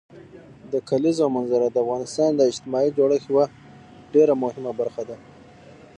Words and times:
د 0.71 0.73
کلیزو 0.89 1.25
منظره 1.35 1.67
د 1.69 1.75
افغانستان 1.83 2.31
د 2.35 2.41
اجتماعي 2.51 2.89
جوړښت 2.97 3.25
یوه 3.31 3.45
ډېره 4.13 4.33
مهمه 4.43 4.71
برخه 4.79 5.03
ده. 5.09 5.17